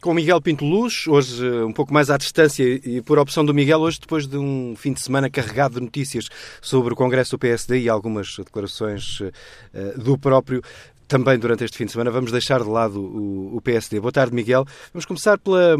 [0.00, 3.52] com Miguel Pinto Luz, hoje eh, um pouco mais à distância e por opção do
[3.52, 6.28] Miguel, hoje depois de um fim de semana carregado de notícias
[6.60, 9.30] sobre o Congresso do PSD e algumas declarações uh,
[9.96, 10.62] do próprio.
[11.06, 14.00] Também durante este fim de semana vamos deixar de lado o, o PSD.
[14.00, 14.64] Boa tarde, Miguel.
[14.94, 15.76] Vamos começar pela,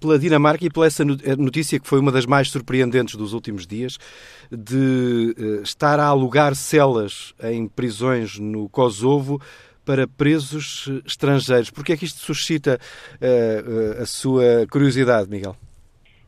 [0.00, 3.96] pela Dinamarca e pela essa notícia que foi uma das mais surpreendentes dos últimos dias,
[4.50, 9.40] de uh, estar a alugar celas em prisões no Kosovo
[9.84, 11.70] para presos estrangeiros.
[11.70, 12.78] Por que é que isto suscita
[13.20, 15.56] uh, uh, a sua curiosidade, Miguel?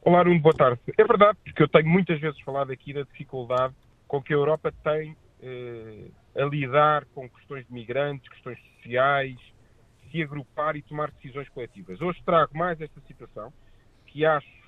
[0.03, 0.81] Olá, Nuno, boa tarde.
[0.99, 3.75] É verdade, porque eu tenho muitas vezes falado aqui da dificuldade
[4.07, 9.37] com que a Europa tem uh, a lidar com questões de migrantes, questões sociais,
[10.11, 12.01] se agrupar e tomar decisões coletivas.
[12.01, 13.53] Hoje trago mais esta situação,
[14.07, 14.65] que acho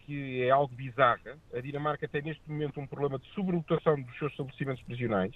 [0.00, 1.38] que é algo bizarra.
[1.54, 5.34] A Dinamarca tem neste momento um problema de sobrelotação dos seus estabelecimentos prisionais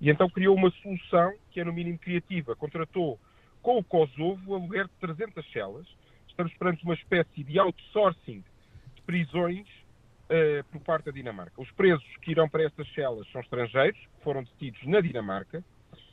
[0.00, 2.54] e então criou uma solução que é no mínimo criativa.
[2.54, 3.18] Contratou
[3.62, 5.86] com o Kosovo o aluguer de 300 celas.
[6.28, 8.44] Estamos perante uma espécie de outsourcing
[8.94, 9.66] de prisões
[10.26, 11.60] uh, por parte da Dinamarca.
[11.60, 15.64] Os presos que irão para estas celas são estrangeiros, que foram detidos na Dinamarca.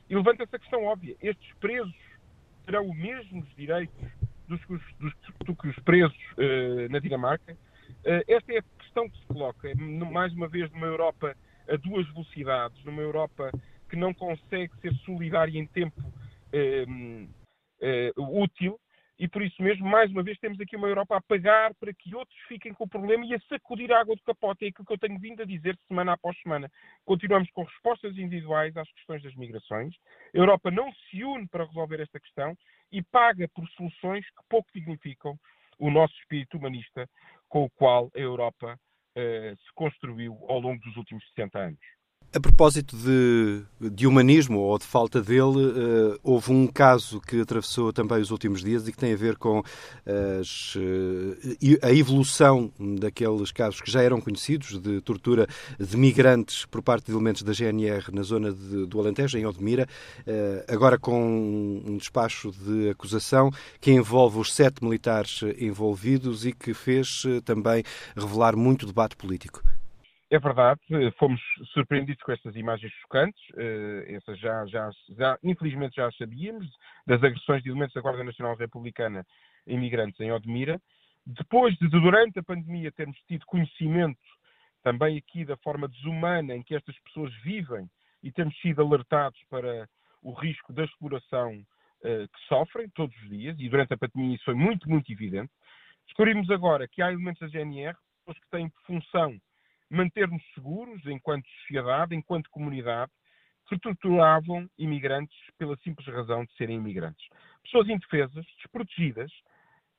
[0.10, 1.94] E levanta-se a questão óbvia: estes presos
[2.66, 4.10] terão os mesmos direitos
[4.48, 4.60] dos,
[5.00, 5.14] dos,
[5.46, 7.54] do que os presos uh, na Dinamarca?
[7.54, 9.70] Uh, esta é a questão que se coloca,
[10.12, 11.36] mais uma vez, numa Europa
[11.68, 13.52] a duas velocidades, numa Europa
[13.94, 16.02] que não consegue ser solidária em tempo
[16.52, 16.84] eh,
[17.80, 18.80] eh, útil
[19.20, 22.16] e por isso mesmo, mais uma vez, temos aqui uma Europa a pagar para que
[22.16, 24.66] outros fiquem com o problema e a sacudir a água do capote.
[24.66, 26.72] É aquilo que eu tenho vindo a dizer semana após semana.
[27.06, 29.96] Continuamos com respostas individuais às questões das migrações.
[30.34, 32.58] A Europa não se une para resolver esta questão
[32.92, 35.38] e paga por soluções que pouco significam
[35.78, 37.08] o nosso espírito humanista
[37.48, 38.76] com o qual a Europa
[39.16, 42.03] eh, se construiu ao longo dos últimos 60 anos.
[42.36, 47.94] A propósito de, de, humanismo ou de falta dele, uh, houve um caso que atravessou
[47.94, 49.60] também os últimos dias e que tem a ver com
[50.40, 55.46] as, uh, a evolução daqueles casos que já eram conhecidos de tortura
[55.80, 59.88] de migrantes por parte de elementos da GNR na zona de, do Alentejo, em Odmira,
[60.22, 66.74] uh, agora com um despacho de acusação que envolve os sete militares envolvidos e que
[66.74, 67.84] fez também
[68.18, 69.62] revelar muito debate político.
[70.34, 70.82] É verdade,
[71.20, 71.40] fomos
[71.74, 76.68] surpreendidos com estas imagens chocantes, eh, essas já, já, já, infelizmente já sabíamos,
[77.06, 79.24] das agressões de elementos da Guarda Nacional Republicana
[79.68, 80.82] imigrantes em Odmira.
[81.24, 84.18] Depois de, durante a pandemia, termos tido conhecimento
[84.82, 87.88] também aqui da forma desumana em que estas pessoas vivem
[88.24, 89.88] e temos sido alertados para
[90.24, 94.46] o risco da exploração uh, que sofrem todos os dias, e durante a pandemia isso
[94.46, 95.52] foi muito, muito evidente.
[96.08, 97.96] Descobrimos agora que há elementos da GNR,
[98.26, 99.40] pessoas que têm função
[99.94, 103.12] manter-nos seguros enquanto sociedade, enquanto comunidade,
[103.68, 107.26] que torturavam imigrantes pela simples razão de serem imigrantes.
[107.64, 109.32] Pessoas indefesas, desprotegidas,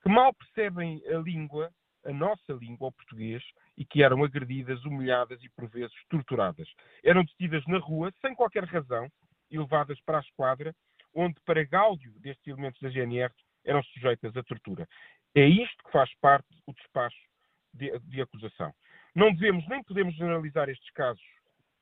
[0.03, 1.71] que mal percebem a língua,
[2.05, 3.43] a nossa língua, o português,
[3.77, 6.69] e que eram agredidas, humilhadas e por vezes torturadas.
[7.03, 9.09] Eram detidas na rua, sem qualquer razão,
[9.50, 10.75] e levadas para a esquadra,
[11.15, 13.32] onde, para gáudio destes elementos da GNR,
[13.65, 14.87] eram sujeitas à tortura.
[15.34, 17.16] É isto que faz parte do despacho
[17.72, 18.72] de, de acusação.
[19.14, 21.22] Não devemos nem podemos generalizar estes casos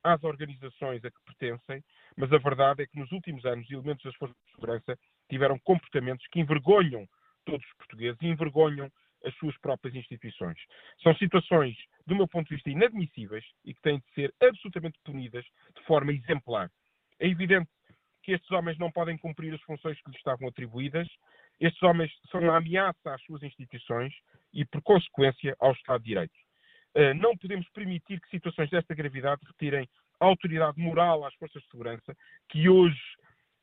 [0.04, 1.82] às organizações a que pertencem,
[2.16, 4.98] mas a verdade é que nos últimos anos elementos das forças de segurança
[5.30, 7.06] tiveram comportamentos que envergonham
[7.44, 8.90] todos os portugueses e envergonham
[9.24, 10.58] as suas próprias instituições.
[11.02, 11.76] São situações,
[12.06, 15.44] do meu ponto de vista, inadmissíveis e que têm de ser absolutamente punidas
[15.76, 16.70] de forma exemplar.
[17.18, 17.70] É evidente
[18.22, 21.08] que estes homens não podem cumprir as funções que lhes estavam atribuídas.
[21.60, 24.12] Estes homens são uma ameaça às suas instituições
[24.52, 26.41] e, por consequência, ao Estado de Direito.
[26.94, 29.88] Eh, não podemos permitir que situações desta gravidade retirem
[30.20, 32.16] autoridade moral às forças de segurança,
[32.48, 33.00] que hoje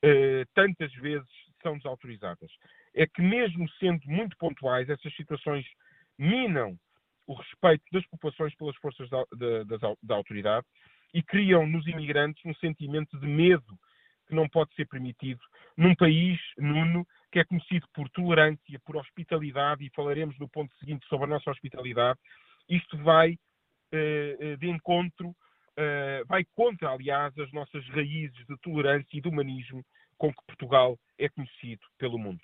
[0.02, 1.30] eh, tantas vezes
[1.62, 2.52] são desautorizadas.
[2.94, 5.66] É que, mesmo sendo muito pontuais, essas situações
[6.18, 6.78] minam
[7.28, 10.66] o respeito das populações pelas forças da, da, da autoridade
[11.14, 13.78] e criam nos imigrantes um sentimento de medo
[14.28, 15.40] que não pode ser permitido
[15.78, 21.06] num país, Nuno, que é conhecido por tolerância, por hospitalidade, e falaremos no ponto seguinte
[21.08, 22.20] sobre a nossa hospitalidade,
[22.69, 29.21] isto vai uh, de encontro, uh, vai contra, aliás, as nossas raízes de tolerância e
[29.21, 29.83] de humanismo
[30.18, 32.42] com que Portugal é conhecido pelo mundo.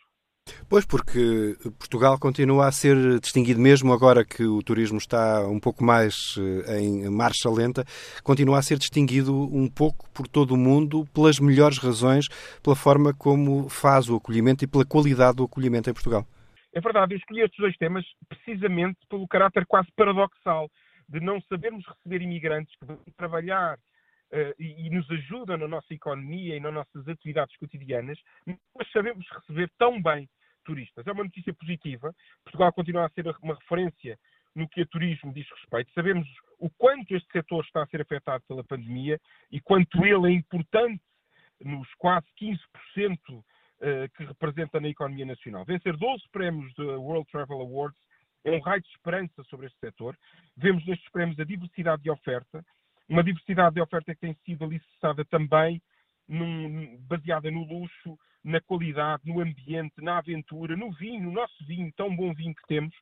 [0.69, 5.83] Pois, porque Portugal continua a ser distinguido, mesmo agora que o turismo está um pouco
[5.83, 6.36] mais
[6.78, 7.83] em marcha lenta,
[8.24, 12.28] continua a ser distinguido um pouco por todo o mundo pelas melhores razões,
[12.62, 16.25] pela forma como faz o acolhimento e pela qualidade do acolhimento em Portugal.
[16.75, 20.69] É verdade, eu escolhi estes dois temas precisamente pelo caráter quase paradoxal
[21.07, 25.94] de não sabermos receber imigrantes que vão trabalhar uh, e, e, nos ajudam na nossa
[25.94, 30.30] economia e nas nossas atividades cotidianas, mas sabemos receber tão bem
[30.66, 31.07] turistas.
[31.07, 32.13] É uma notícia positiva.
[32.44, 34.19] Portugal continua a ser uma referência
[34.54, 35.94] no que a turismo diz respeito.
[35.94, 36.28] Sabemos
[36.60, 39.18] o quanto este setor está a ser afetado pela pandemia
[39.50, 41.01] e quanto ele é importante
[41.63, 42.57] nos quase 15%
[43.00, 43.44] eh,
[44.16, 45.66] que representa na economia nacional.
[45.66, 48.00] Vencer 12 prémios da World Travel Awards
[48.45, 50.18] é um raio de esperança sobre este setor.
[50.56, 52.63] Vemos nestes prémios a diversidade de oferta,
[53.10, 55.81] uma diversidade de oferta que tem sido alicerçada também
[56.27, 61.92] num, baseada no luxo, na qualidade, no ambiente, na aventura, no vinho, no nosso vinho,
[61.98, 62.95] tão bom vinho que temos.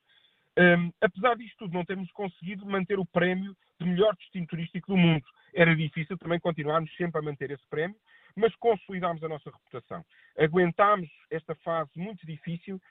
[0.58, 4.98] Um, apesar disto tudo, não temos conseguido manter o prémio de melhor destino turístico do
[4.98, 5.26] mundo.
[5.54, 7.98] Era difícil também continuarmos sempre a manter esse prémio,
[8.36, 10.04] mas consolidámos a nossa reputação.
[10.38, 12.82] Aguentámos esta fase muito difícil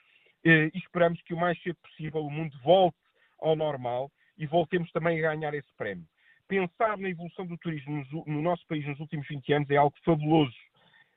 [0.45, 2.99] eh, e esperamos que o mais cedo possível o mundo volte
[3.41, 6.07] ao normal e voltemos também a ganhar esse prémio.
[6.49, 10.55] Pensar na evolução do turismo no nosso país nos últimos 20 anos é algo fabuloso.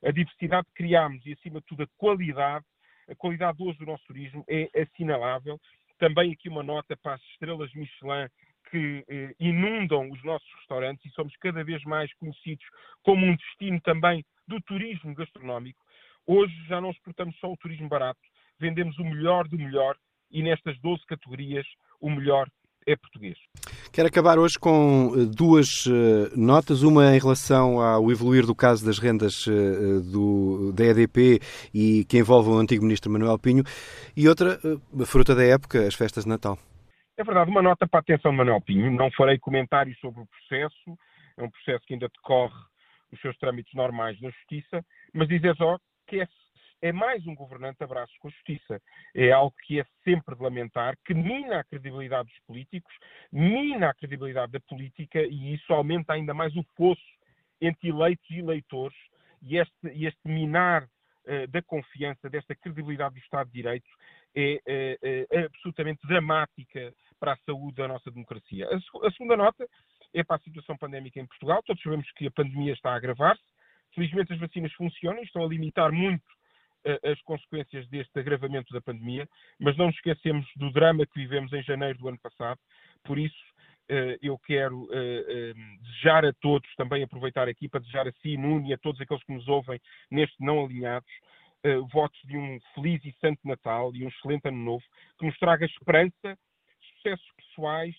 [0.04, 2.66] A diversidade que criámos e, acima de tudo, a qualidade,
[3.10, 5.60] a qualidade hoje do nosso turismo é assinalável.
[5.98, 8.28] Também aqui uma nota para as estrelas Michelin
[8.70, 12.66] que eh, inundam os nossos restaurantes e somos cada vez mais conhecidos
[13.04, 15.80] como um destino também do turismo gastronómico.
[16.26, 18.20] Hoje já não exportamos só o turismo barato,
[18.60, 19.96] vendemos o melhor do melhor
[20.32, 21.66] e nestas 12 categorias
[22.00, 22.48] o melhor
[22.88, 23.38] é português.
[23.92, 28.86] Quero acabar hoje com eh, duas uh, notas, uma em relação ao evoluir do caso
[28.86, 29.46] das rendas
[30.12, 31.40] do, da EDP
[31.74, 33.64] e que envolve o antigo ministro Manuel Pinho,
[34.16, 34.60] e outra,
[35.06, 36.60] fruta da época, as festas de Natal.
[37.18, 38.92] É verdade, uma nota para a atenção de Manuel Pinho.
[38.92, 41.00] Não farei comentários sobre o processo,
[41.38, 42.62] é um processo que ainda decorre
[43.10, 46.28] os seus trâmites normais na Justiça, mas dizer só que é,
[46.82, 48.82] é mais um governante de abraços com a Justiça.
[49.16, 52.94] É algo que é sempre de lamentar, que mina a credibilidade dos políticos,
[53.32, 57.02] mina a credibilidade da política e isso aumenta ainda mais o fosso
[57.62, 58.98] entre eleitos e eleitores
[59.42, 63.88] e este, este minar uh, da confiança, desta credibilidade do Estado de Direito
[64.36, 68.68] é, é, é absolutamente dramática para a saúde da nossa democracia.
[68.68, 69.68] A, a, segunda nota
[70.14, 71.62] é para a situação pandémica em Portugal.
[71.64, 73.44] Todos sabemos que a pandemia está a agravar-se.
[73.94, 76.24] Felizmente as vacinas funcionam e estão a limitar muito
[76.86, 79.28] uh, as consequências deste agravamento da pandemia,
[79.60, 82.60] mas não nos esquecemos do drama que vivemos em janeiro do ano passado.
[83.04, 83.44] Por isso,
[83.90, 88.68] uh, eu quero uh, desejar a todos, também aproveitar aqui para desejar a si, Nuno,
[88.68, 89.80] e a todos aqueles que nos ouvem
[90.12, 91.10] neste não alinhados,
[91.92, 94.84] votos de um feliz e santo Natal e um excelente ano novo,
[95.18, 96.38] que nos traga esperança
[97.06, 97.96] sucessos pessoais,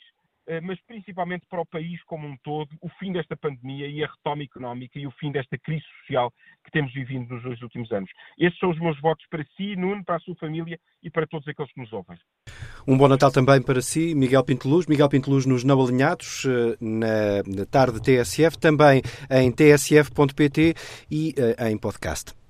[0.48, 4.08] eh, mas principalmente para o país como um todo, o fim desta pandemia e a
[4.08, 6.32] retoma económica e o fim desta crise social
[6.64, 8.10] que temos vivido nos dois últimos anos.
[8.38, 11.46] Estes são os meus votos para si, Nuno, para a sua família e para todos
[11.48, 12.18] aqueles que nos ouvem.
[12.86, 14.86] Um bom Natal também para si, Miguel Pinteluz.
[14.86, 20.74] Miguel Pinteluz nos Não Alinhados, eh, na, tarde TSF, também em tsf.pt
[21.10, 22.45] e eh, em podcast.